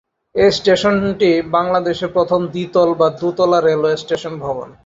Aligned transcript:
এই 0.35 0.51
স্টেশনটি 0.51 1.29
বাংলাদেশের 1.55 2.09
প্রথম 2.15 2.41
দ্বিতল 2.53 2.89
বা 2.99 3.07
দোতলা 3.19 3.59
রেলওয়ে 3.61 4.01
স্টেশন 4.03 4.33
ভবন। 4.43 4.69